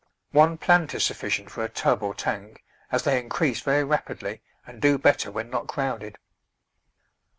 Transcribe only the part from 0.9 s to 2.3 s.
is sufficient for a tub or